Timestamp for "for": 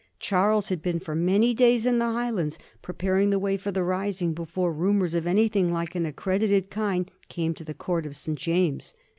0.99-1.13, 3.55-3.71